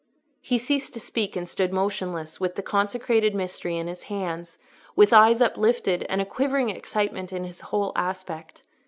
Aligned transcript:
He 0.41 0.57
ceased 0.57 0.95
to 0.95 0.99
speak, 0.99 1.35
and 1.35 1.47
stood 1.47 1.71
motionless, 1.71 2.39
with 2.39 2.55
the 2.55 2.63
consecrated 2.63 3.35
Mystery 3.35 3.77
in 3.77 3.85
his 3.85 4.01
hand, 4.09 4.57
with 4.95 5.13
eyes 5.13 5.43
uplifted, 5.43 6.07
and 6.09 6.19
a 6.19 6.25
quivering 6.25 6.71
excitement 6.71 7.31
in 7.31 7.43
his 7.43 7.61
whole 7.61 7.91
aspect. 7.95 8.63